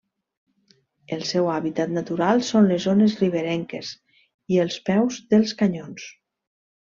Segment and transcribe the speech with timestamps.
[1.17, 3.93] El seu hàbitat natural són les zones riberenques
[4.55, 6.09] i els peus dels canyons.